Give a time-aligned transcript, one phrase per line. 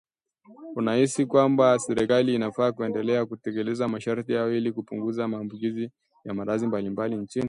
[0.75, 5.91] unahisi kwamba serikali inafaa kuendelea kutekeleza masharti hayo ili kupunguza maambukizi
[6.25, 7.39] ya maradhi mbalimbali nchini